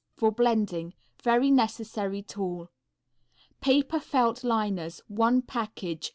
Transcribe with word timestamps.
For 0.17 0.31
blending. 0.31 0.95
Very 1.21 1.51
necessary 1.51 2.23
tool. 2.23 2.71
Paper 3.61 3.99
Felt 3.99 4.43
Liners, 4.43 4.99
one 5.07 5.43
package. 5.43 6.09